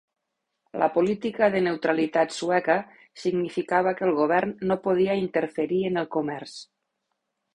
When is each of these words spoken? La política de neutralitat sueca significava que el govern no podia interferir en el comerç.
La 0.83 0.85
política 0.93 1.49
de 1.55 1.59
neutralitat 1.65 2.33
sueca 2.37 2.77
significava 3.23 3.93
que 3.99 4.07
el 4.09 4.15
govern 4.21 4.55
no 4.71 4.79
podia 4.87 5.19
interferir 5.27 5.83
en 5.91 6.03
el 6.05 6.09
comerç. 6.19 6.57